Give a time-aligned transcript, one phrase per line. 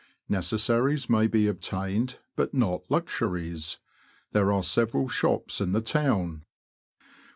[0.27, 3.77] Neces saries may be obtained, but not luxuries.
[4.31, 6.43] There are several shops in the town.